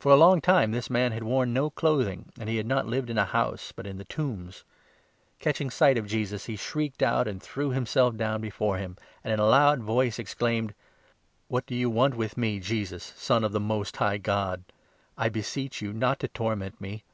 For 0.00 0.10
a 0.10 0.16
long 0.16 0.40
time 0.40 0.72
this 0.72 0.90
man 0.90 1.12
had 1.12 1.22
worn 1.22 1.52
no 1.52 1.70
clothing, 1.70 2.32
and 2.40 2.48
he 2.48 2.56
had 2.56 2.66
not 2.66 2.88
lived 2.88 3.08
in 3.08 3.16
a 3.18 3.24
house, 3.24 3.70
but 3.70 3.86
in 3.86 3.98
the 3.98 4.04
tombs. 4.04 4.64
Catching 5.38 5.70
sight 5.70 5.96
of 5.96 6.08
Jesus, 6.08 6.46
he 6.46 6.56
shrieked 6.56 7.04
out 7.04 7.28
and 7.28 7.40
threw 7.40 7.70
himself 7.70 8.14
28 8.14 8.18
down 8.18 8.40
before 8.40 8.78
him, 8.78 8.96
and 9.22 9.32
in 9.32 9.38
a 9.38 9.46
loud 9.46 9.78
voice 9.80 10.18
exclaimed:" 10.18 10.74
What 11.46 11.66
do 11.66 11.76
you 11.76 11.88
want 11.88 12.16
with 12.16 12.36
me, 12.36 12.58
Jesus, 12.58 13.12
Son 13.16 13.44
of 13.44 13.52
the 13.52 13.60
Most 13.60 13.98
High 13.98 14.18
God? 14.18 14.64
I 15.16 15.28
beseech 15.28 15.80
you 15.80 15.92
not 15.92 16.18
to 16.18 16.26
torment 16.26 16.80
me." 16.80 17.04